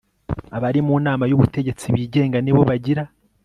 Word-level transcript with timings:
Abari 0.57 0.79
mu 0.87 0.95
nama 1.05 1.23
y 1.29 1.35
ubutegetsi 1.37 1.85
bigenga 1.95 2.37
nibo 2.41 2.61
bagira 2.69 3.03